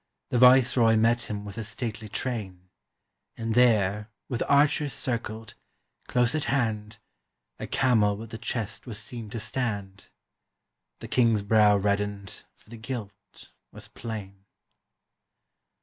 [0.31, 2.69] The viceroy met him with a stately train.
[3.37, 5.53] And there, with archers circled,
[6.07, 6.97] close at hand,
[7.59, 10.09] A camel with the chest was seen to stand:
[11.01, 14.45] The king's brow reddened, for the guilt was plain.